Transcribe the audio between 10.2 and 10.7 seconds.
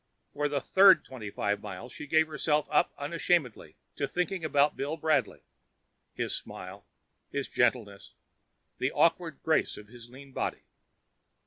body.